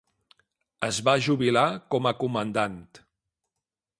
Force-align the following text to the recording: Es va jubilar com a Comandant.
Es 0.87 1.01
va 1.09 1.13
jubilar 1.25 1.67
com 1.95 2.09
a 2.11 2.15
Comandant. 2.23 2.83